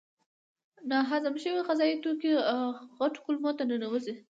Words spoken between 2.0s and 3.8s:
توکي غټو کولمو ته